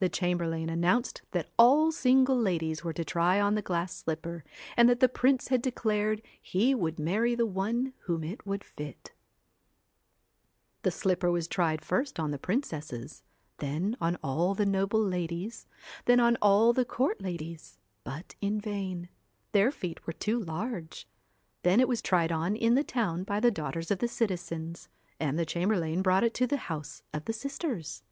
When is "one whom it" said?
7.46-8.44